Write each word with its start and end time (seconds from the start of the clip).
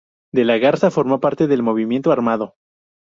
De 0.33 0.45
la 0.45 0.57
Garza 0.57 0.89
formó 0.89 1.19
parte 1.19 1.45
del 1.45 1.61
movimiento 1.61 2.11
armado. 2.11 2.55